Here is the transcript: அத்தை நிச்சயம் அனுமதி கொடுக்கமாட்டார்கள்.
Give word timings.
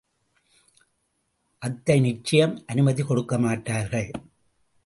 அத்தை 1.61 1.99
நிச்சயம் 1.99 2.63
அனுமதி 2.65 3.03
கொடுக்கமாட்டார்கள். 3.03 4.09